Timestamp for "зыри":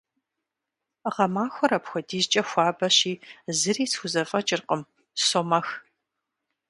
3.59-3.85